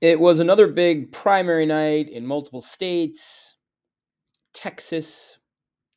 [0.00, 3.56] It was another big primary night in multiple states
[4.52, 5.38] Texas,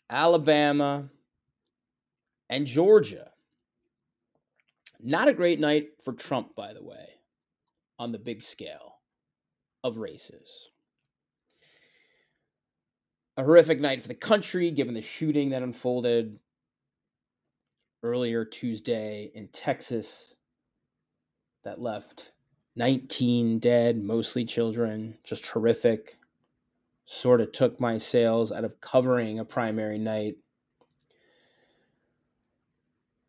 [0.10, 1.10] Alabama,
[2.50, 3.32] and Georgia.
[5.00, 7.10] Not a great night for Trump, by the way,
[8.00, 8.96] on the big scale
[9.84, 10.70] of races.
[13.38, 16.40] A horrific night for the country, given the shooting that unfolded
[18.04, 20.36] earlier Tuesday in Texas
[21.64, 22.32] that left
[22.76, 25.18] 19 dead, mostly children.
[25.24, 26.18] Just horrific.
[27.06, 30.36] Sort of took my sails out of covering a primary night.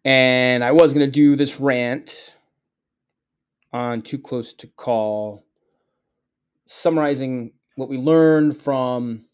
[0.05, 2.37] And I was going to do this rant
[3.73, 5.45] on Too Close to Call,
[6.67, 9.25] summarizing what we learned from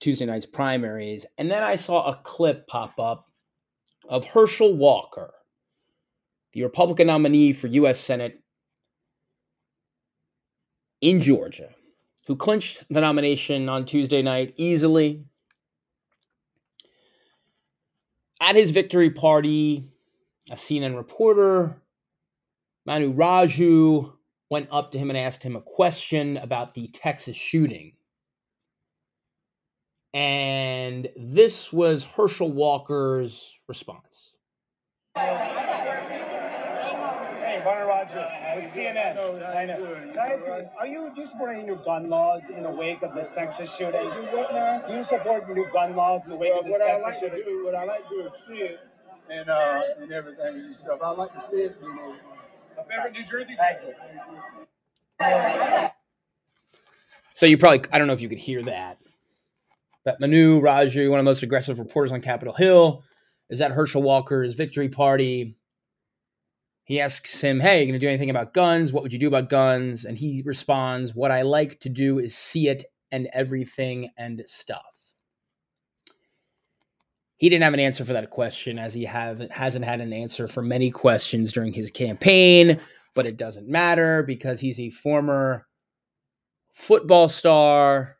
[0.00, 1.26] Tuesday night's primaries.
[1.38, 3.30] And then I saw a clip pop up
[4.08, 5.32] of Herschel Walker,
[6.52, 7.98] the Republican nominee for U.S.
[7.98, 8.42] Senate
[11.00, 11.70] in Georgia,
[12.26, 15.24] who clinched the nomination on Tuesday night easily.
[18.40, 19.84] At his victory party,
[20.50, 21.80] a CNN reporter,
[22.84, 24.12] Manu Raju,
[24.50, 27.92] went up to him and asked him a question about the Texas shooting.
[30.14, 34.32] And this was Herschel Walker's response.
[37.66, 39.56] Hey, Manu Raju, with CNN.
[39.56, 39.76] I know.
[39.78, 40.08] doing?
[40.10, 40.68] Can I ask you, Alright.
[40.78, 43.74] are you do you support any new gun laws in the wake of this Texas
[43.74, 44.02] shooting?
[44.02, 44.82] Do what now?
[44.86, 47.04] Do you support new gun laws in the wake Well, of this what I Texas
[47.04, 47.52] like to shooting?
[47.52, 48.80] do, what I like to do is see it
[49.30, 51.00] and uh and everything and stuff.
[51.02, 52.14] I like to see it, you know.
[52.76, 53.56] My favorite New Jersey.
[53.58, 53.94] Thank you.
[57.32, 58.98] So you probably, I don't know if you could hear that,
[60.04, 63.02] but Manu Raju, one of the most aggressive reporters on Capitol Hill,
[63.50, 65.55] is at Herschel Walker's victory party.
[66.86, 68.92] He asks him, Hey, you to do anything about guns?
[68.92, 70.04] What would you do about guns?
[70.04, 75.14] And he responds, What I like to do is see it and everything and stuff.
[77.36, 80.46] He didn't have an answer for that question, as he have, hasn't had an answer
[80.46, 82.80] for many questions during his campaign,
[83.14, 85.66] but it doesn't matter because he's a former
[86.72, 88.16] football star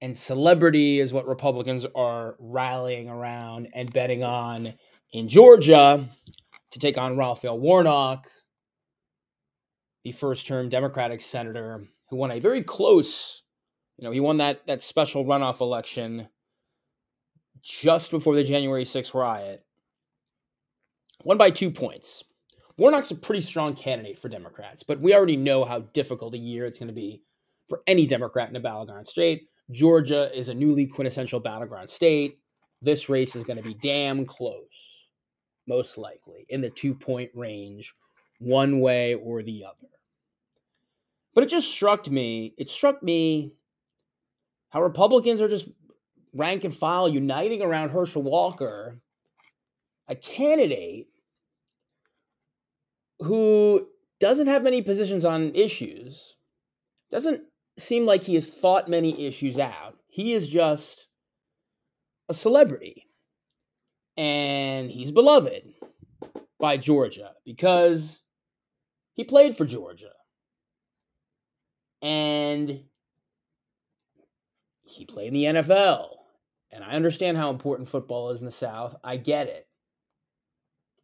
[0.00, 4.74] and celebrity is what Republicans are rallying around and betting on
[5.12, 6.08] in Georgia
[6.72, 8.28] to take on Raphael Warnock,
[10.04, 13.42] the first term Democratic senator who won a very close,
[13.96, 16.28] you know, he won that that special runoff election
[17.62, 19.64] just before the January 6th riot.
[21.24, 22.24] Won by 2 points.
[22.76, 26.66] Warnock's a pretty strong candidate for Democrats, but we already know how difficult a year
[26.66, 27.22] it's going to be
[27.68, 29.48] for any Democrat in a battleground state.
[29.70, 32.38] Georgia is a newly quintessential battleground state.
[32.80, 35.01] This race is going to be damn close,
[35.66, 37.94] most likely, in the two point range,
[38.38, 39.88] one way or the other.
[41.34, 43.54] But it just struck me, it struck me
[44.70, 45.68] how Republicans are just
[46.34, 48.98] rank and file uniting around Herschel Walker,
[50.08, 51.08] a candidate
[53.20, 53.86] who
[54.18, 56.36] doesn't have many positions on issues,
[57.10, 57.42] doesn't
[57.78, 59.96] seem like he has thought many issues out.
[60.08, 61.06] He is just
[62.28, 63.06] a celebrity.
[64.16, 65.62] And he's beloved
[66.58, 68.20] by Georgia because
[69.14, 70.12] he played for Georgia.
[72.00, 72.84] And
[74.84, 76.08] he played in the NFL.
[76.70, 78.96] And I understand how important football is in the South.
[79.04, 79.66] I get it.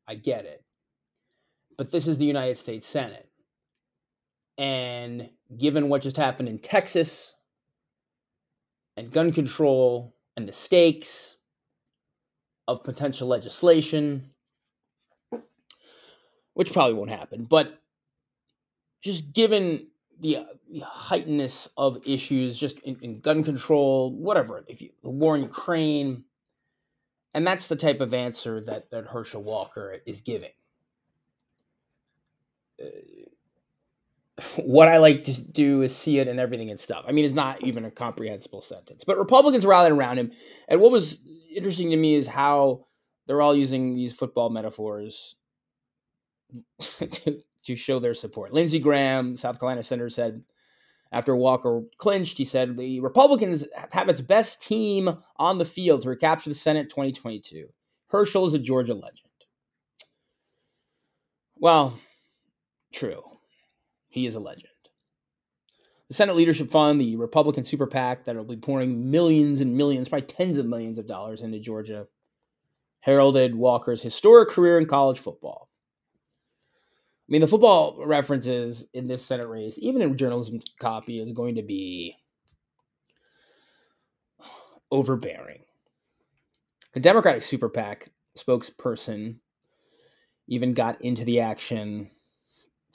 [0.06, 0.64] I get it.
[1.76, 3.28] But this is the United States Senate.
[4.56, 7.34] And given what just happened in Texas
[8.96, 11.36] and gun control and the stakes
[12.68, 14.30] of potential legislation,
[16.52, 17.80] which probably won't happen, but
[19.00, 19.88] just given
[20.20, 25.08] the, uh, the heightenedness of issues just in, in gun control, whatever, if you, the
[25.08, 26.24] war in Ukraine,
[27.32, 30.50] and that's the type of answer that, that Herschel Walker is giving.
[32.80, 32.86] Uh,
[34.56, 37.04] what I like to do is see it and everything and stuff.
[37.08, 39.04] I mean, it's not even a comprehensible sentence.
[39.04, 40.32] But Republicans rallied around him.
[40.68, 41.20] And what was
[41.58, 42.86] interesting to me is how
[43.26, 45.36] they're all using these football metaphors
[46.80, 48.52] to, to show their support.
[48.52, 50.42] Lindsey Graham, South Carolina senator, said
[51.12, 56.08] after Walker clinched, he said the Republicans have its best team on the field to
[56.08, 57.68] recapture the Senate 2022.
[58.08, 59.24] Herschel is a Georgia legend.
[61.56, 61.98] Well,
[62.92, 63.22] true.
[64.08, 64.72] He is a legend.
[66.08, 70.08] The Senate Leadership Fund, the Republican super PAC that will be pouring millions and millions,
[70.08, 72.06] probably tens of millions of dollars into Georgia,
[73.00, 75.68] heralded Walker's historic career in college football.
[77.28, 81.56] I mean, the football references in this Senate race, even in journalism copy, is going
[81.56, 82.16] to be
[84.90, 85.60] overbearing.
[86.94, 88.08] The Democratic Super PAC
[88.38, 89.36] spokesperson
[90.46, 92.08] even got into the action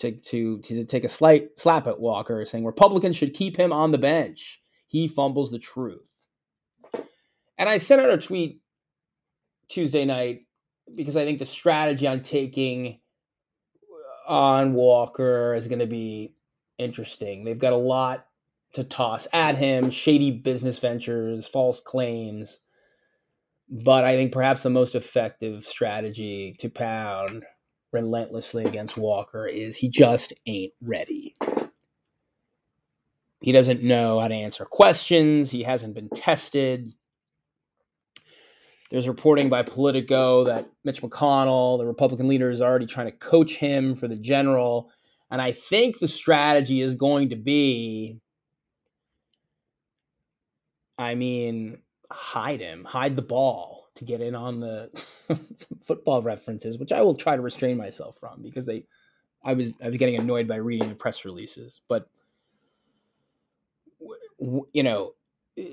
[0.03, 3.91] to, to, to take a slight slap at Walker, saying Republicans should keep him on
[3.91, 4.61] the bench.
[4.87, 6.01] He fumbles the truth.
[7.57, 8.61] And I sent out a tweet
[9.69, 10.41] Tuesday night
[10.93, 12.99] because I think the strategy on taking
[14.27, 16.35] uh, on Walker is going to be
[16.77, 17.43] interesting.
[17.43, 18.25] They've got a lot
[18.73, 22.59] to toss at him shady business ventures, false claims.
[23.69, 27.45] But I think perhaps the most effective strategy to pound
[27.93, 31.35] relentlessly against Walker is he just ain't ready.
[33.41, 36.93] He doesn't know how to answer questions, he hasn't been tested.
[38.91, 43.55] There's reporting by Politico that Mitch McConnell, the Republican leader, is already trying to coach
[43.55, 44.91] him for the general.
[45.31, 48.21] And I think the strategy is going to be
[50.97, 51.79] I mean,
[52.11, 54.89] hide him, hide the ball to get in on the
[55.81, 58.85] football references, which I will try to restrain myself from because they
[59.43, 62.07] I was I was getting annoyed by reading the press releases, but
[64.73, 65.13] you know,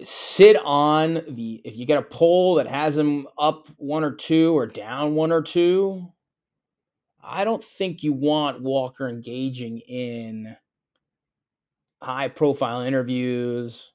[0.05, 4.57] sit on the if you get a poll that has him up one or two
[4.57, 6.07] or down one or two
[7.23, 10.55] i don't think you want walker engaging in
[12.03, 13.93] high profile interviews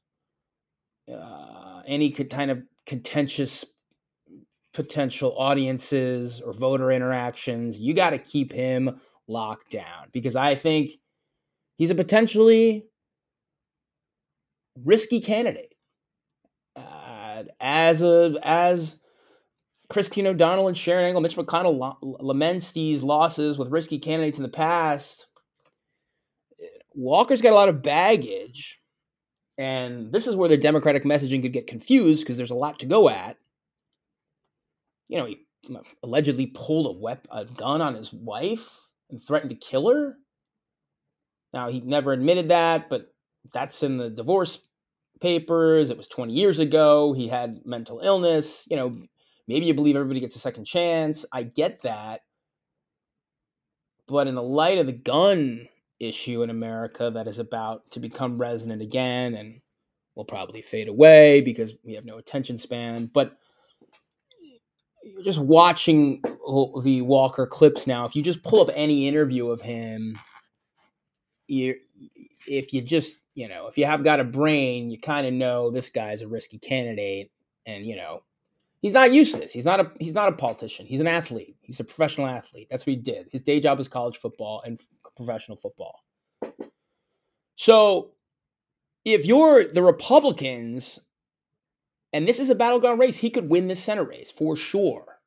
[1.12, 3.64] uh, any kind of contentious
[4.76, 10.92] potential audiences or voter interactions you got to keep him locked down because i think
[11.78, 12.86] he's a potentially
[14.84, 15.74] risky candidate
[16.76, 18.98] uh, as a as
[19.90, 24.44] Christine O'Donnell and Sharron Angle, Mitch McConnell lo- laments these losses with risky candidates in
[24.44, 25.28] the past.
[26.94, 28.80] Walker's got a lot of baggage,
[29.58, 32.86] and this is where the Democratic messaging could get confused because there's a lot to
[32.86, 33.38] go at.
[35.08, 35.46] You know, he
[36.04, 40.16] allegedly pulled a weapon, a gun on his wife and threatened to kill her.
[41.54, 43.14] Now he never admitted that, but
[43.54, 44.60] that's in the divorce
[45.22, 45.90] papers.
[45.90, 47.14] It was 20 years ago.
[47.14, 48.68] He had mental illness.
[48.70, 48.98] You know,
[49.48, 51.26] maybe you believe everybody gets a second chance.
[51.32, 52.22] I get that.
[54.08, 55.68] But in the light of the gun
[56.00, 59.62] issue in America that is about to become resonant again and
[60.16, 63.38] will probably fade away because we have no attention span, but
[65.24, 70.18] just watching the Walker clips now, if you just pull up any interview of him,
[71.48, 71.76] you
[72.48, 75.70] if you just you know, if you have got a brain, you kind of know
[75.70, 77.32] this guy's a risky candidate,
[77.66, 78.24] and you know,
[78.82, 79.52] he's not used to this.
[79.52, 80.86] He's not a he's not a politician.
[80.86, 81.58] He's an athlete.
[81.62, 82.68] He's a professional athlete.
[82.70, 83.28] That's what he did.
[83.32, 84.80] His day job is college football and
[85.18, 86.00] professional football.
[87.58, 88.12] So,
[89.04, 91.00] if you're the Republicans,
[92.16, 95.20] and this is a battleground race, he could win this Senate race for sure.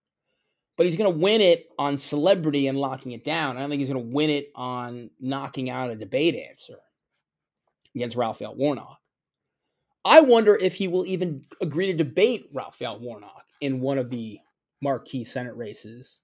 [0.79, 3.56] But he's going to win it on celebrity and locking it down.
[3.56, 6.79] I don't think he's going to win it on knocking out a debate answer
[7.94, 8.96] against Raphael Warnock.
[10.02, 14.38] I wonder if he will even agree to debate Raphael Warnock in one of the
[14.81, 16.23] marquee Senate races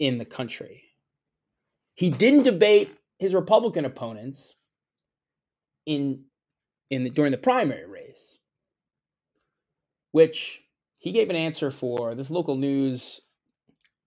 [0.00, 0.82] in the country.
[1.94, 2.90] He didn't debate
[3.20, 4.56] his Republican opponents
[5.86, 6.24] in
[6.90, 8.33] in the, during the primary race,
[10.14, 10.62] which
[11.00, 12.14] he gave an answer for.
[12.14, 13.20] This local news,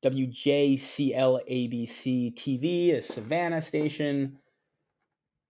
[0.05, 4.37] WJCL ABC TV, a Savannah station,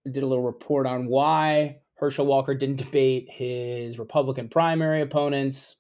[0.04, 5.76] did a little report on why Herschel Walker didn't debate his Republican primary opponents.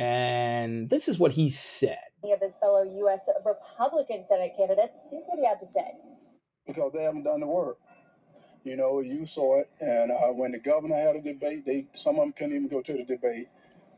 [0.00, 1.98] And this is what he said.
[2.24, 3.28] Of his fellow U.S.
[3.44, 5.92] Republican Senate candidates, here's what he had to say.
[6.66, 7.78] Because they haven't done the work.
[8.64, 12.16] You know, you saw it, and uh, when the governor had a debate, they some
[12.16, 13.46] of them couldn't even go to the debate.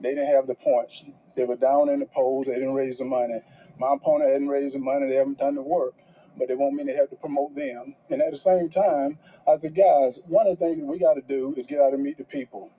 [0.01, 1.05] They didn't have the points.
[1.37, 2.47] They were down in the polls.
[2.47, 3.41] They didn't raise the money.
[3.79, 5.09] My opponent hadn't raised the money.
[5.09, 5.95] They haven't done the work
[6.39, 7.95] but they want me to have to promote them.
[8.11, 11.15] And at the same time, I said, guys, one of the things that we got
[11.15, 12.71] to do is get out and meet the people.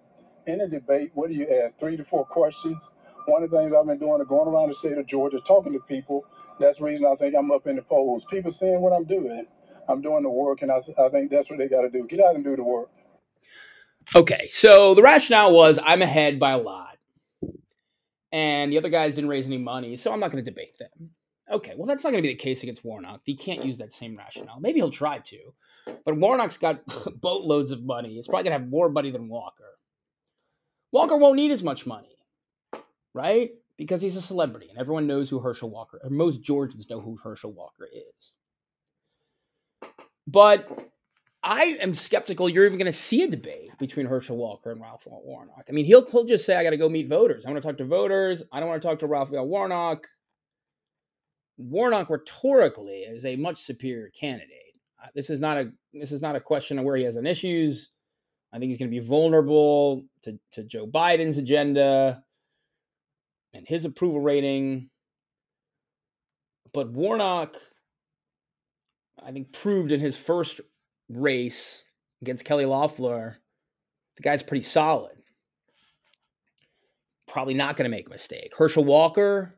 [0.47, 1.77] In a debate, what do you ask?
[1.77, 2.91] Three to four questions.
[3.25, 5.73] One of the things I've been doing is going around the state of Georgia talking
[5.73, 6.25] to people.
[6.59, 8.25] That's the reason I think I'm up in the polls.
[8.25, 9.45] People seeing what I'm doing.
[9.87, 12.05] I'm doing the work, and I, I think that's what they got to do.
[12.07, 12.89] Get out and do the work.
[14.15, 16.88] Okay, so the rationale was I'm ahead by a lot,
[18.31, 21.11] and the other guys didn't raise any money, so I'm not going to debate them.
[21.51, 23.21] Okay, well, that's not going to be the case against Warnock.
[23.23, 24.59] He can't use that same rationale.
[24.59, 25.53] Maybe he'll try to,
[26.05, 26.81] but Warnock's got
[27.21, 28.15] boatloads of money.
[28.15, 29.63] He's probably going to have more money than Walker.
[30.91, 32.17] Walker won't need as much money,
[33.13, 33.51] right?
[33.77, 37.17] Because he's a celebrity and everyone knows who Herschel Walker, or most Georgians know who
[37.17, 38.31] Herschel Walker is.
[40.27, 40.88] But
[41.41, 45.07] I am skeptical you're even going to see a debate between Herschel Walker and Ralph
[45.07, 45.65] Warnock.
[45.69, 47.45] I mean, he'll, he'll just say, I got to go meet voters.
[47.45, 48.43] I want to talk to voters.
[48.51, 50.07] I don't want to talk to Ralph Warnock.
[51.57, 54.77] Warnock rhetorically is a much superior candidate.
[55.01, 57.25] Uh, this is not a this is not a question of where he has an
[57.25, 57.91] issues.
[58.51, 62.23] I think he's going to be vulnerable to, to Joe Biden's agenda
[63.53, 64.89] and his approval rating.
[66.73, 67.55] But Warnock,
[69.23, 70.61] I think, proved in his first
[71.09, 71.83] race
[72.21, 73.37] against Kelly Loeffler,
[74.17, 75.15] the guy's pretty solid.
[77.27, 78.53] Probably not going to make a mistake.
[78.57, 79.55] Herschel Walker,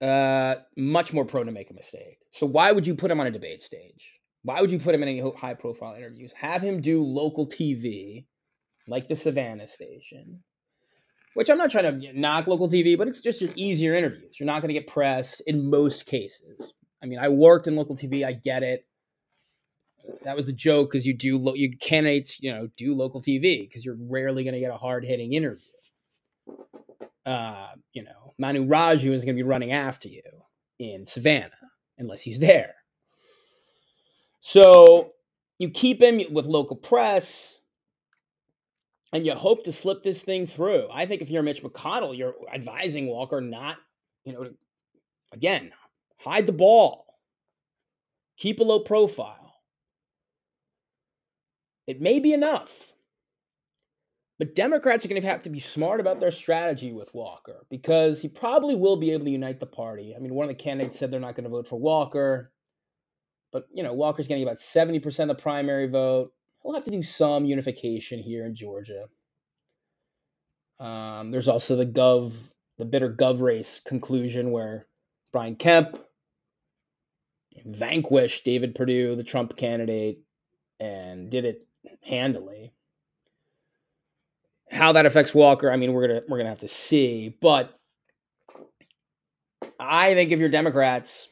[0.00, 2.18] uh, much more prone to make a mistake.
[2.30, 4.12] So why would you put him on a debate stage?
[4.42, 6.32] Why would you put him in any high profile interviews?
[6.32, 8.26] Have him do local TV,
[8.88, 10.42] like the Savannah station,
[11.34, 14.40] which I'm not trying to knock local TV, but it's just easier interviews.
[14.40, 16.72] You're not going to get press in most cases.
[17.02, 18.24] I mean, I worked in local TV.
[18.26, 18.84] I get it
[20.24, 23.68] that was the joke because you do lo- you candidates you know do local TV
[23.68, 25.68] because you're rarely going to get a hard hitting interview.
[27.24, 30.22] Uh, you know, Manu Raju is going to be running after you
[30.78, 31.50] in Savannah
[31.98, 32.74] unless he's there.
[34.40, 35.12] So
[35.58, 37.58] you keep him with local press
[39.12, 40.88] and you hope to slip this thing through.
[40.92, 43.76] I think if you're Mitch McConnell, you're advising Walker not,
[44.24, 44.54] you know, to,
[45.32, 45.72] again,
[46.18, 47.06] hide the ball,
[48.36, 49.41] keep a low profile
[51.86, 52.92] it may be enough.
[54.38, 58.22] But Democrats are going to have to be smart about their strategy with Walker because
[58.22, 60.14] he probably will be able to unite the party.
[60.16, 62.50] I mean, one of the candidates said they're not going to vote for Walker,
[63.52, 66.32] but you know, Walker's getting about 70% of the primary vote.
[66.62, 69.06] He'll have to do some unification here in Georgia.
[70.80, 74.86] Um, there's also the Gov, the bitter Gov race conclusion where
[75.32, 75.98] Brian Kemp
[77.64, 80.20] vanquished David Perdue, the Trump candidate,
[80.80, 81.68] and did it
[82.02, 82.72] handily.
[84.70, 87.36] How that affects Walker, I mean, we're gonna we're gonna have to see.
[87.40, 87.78] But
[89.78, 91.28] I think if you're Democrats,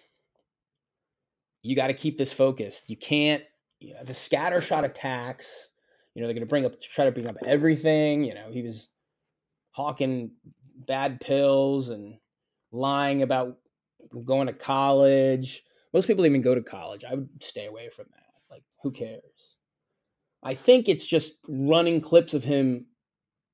[1.62, 2.90] you got to keep this focused.
[2.90, 3.42] You can't
[3.80, 5.68] you know, the scattershot attacks.
[6.14, 8.24] You know they're gonna bring up try to bring up everything.
[8.24, 8.88] You know he was
[9.70, 10.32] hawking
[10.86, 12.16] bad pills and
[12.72, 13.56] lying about
[14.24, 15.62] going to college.
[15.92, 17.04] Most people even go to college.
[17.04, 18.54] I would stay away from that.
[18.54, 19.49] Like, who cares?
[20.42, 22.86] I think it's just running clips of him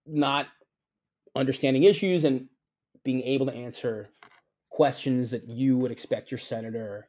[0.07, 0.47] not
[1.35, 2.49] understanding issues and
[3.05, 4.09] being able to answer
[4.71, 7.09] questions that you would expect your senator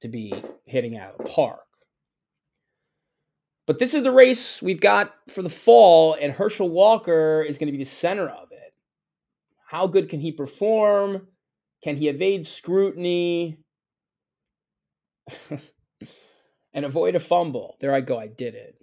[0.00, 0.32] to be
[0.64, 1.60] hitting out of the park.
[3.66, 7.68] But this is the race we've got for the fall, and Herschel Walker is going
[7.68, 8.74] to be the center of it.
[9.66, 11.28] How good can he perform?
[11.82, 13.58] Can he evade scrutiny?
[16.72, 17.76] and avoid a fumble.
[17.80, 18.18] There I go.
[18.18, 18.79] I did it.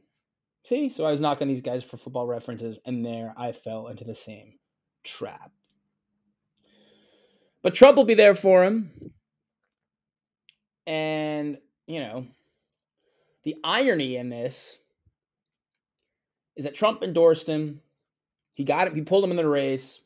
[0.68, 4.04] See, so I was knocking these guys for football references, and there I fell into
[4.04, 4.56] the same
[5.02, 5.54] trap.
[7.64, 8.92] But Trump will be there for him.
[10.86, 12.28] And, you know,
[13.46, 14.80] the irony in this
[16.58, 17.80] is that Trump endorsed him.
[18.54, 20.02] He got him, he pulled him in the race.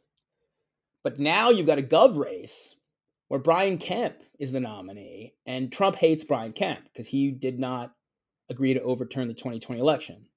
[1.04, 2.76] But now you've got a gov race
[3.30, 7.96] where Brian Kemp is the nominee, and Trump hates Brian Kemp because he did not
[8.48, 10.28] agree to overturn the 2020 election.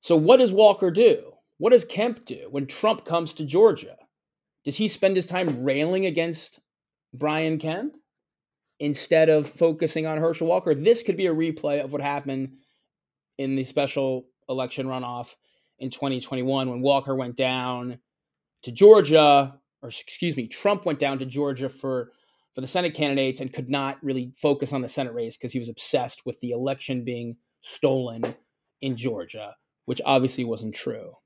[0.00, 1.32] So, what does Walker do?
[1.58, 3.96] What does Kemp do when Trump comes to Georgia?
[4.64, 6.60] Does he spend his time railing against
[7.14, 7.96] Brian Kemp
[8.78, 10.74] instead of focusing on Herschel Walker?
[10.74, 12.56] This could be a replay of what happened
[13.38, 15.34] in the special election runoff
[15.78, 17.98] in 2021 when Walker went down
[18.62, 22.12] to Georgia, or excuse me, Trump went down to Georgia for
[22.54, 25.58] for the Senate candidates and could not really focus on the Senate race because he
[25.58, 28.34] was obsessed with the election being stolen
[28.80, 29.54] in Georgia
[29.86, 31.16] which obviously wasn't true.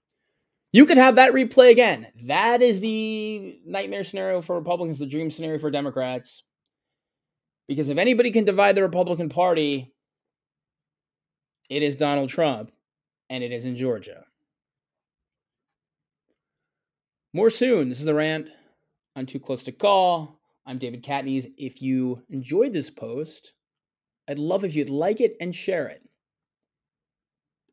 [0.73, 2.07] You could have that replay again.
[2.27, 6.45] That is the nightmare scenario for Republicans, the dream scenario for Democrats.
[7.67, 9.93] Because if anybody can divide the Republican Party,
[11.69, 12.71] it is Donald Trump,
[13.29, 14.25] and it is in Georgia.
[17.33, 17.89] More soon.
[17.89, 18.49] This is the rant
[19.15, 20.41] on Too Close to Call.
[20.67, 21.53] I'm David Catanese.
[21.57, 23.55] If you enjoyed this post,
[24.29, 26.03] I'd love if you'd like it and share it.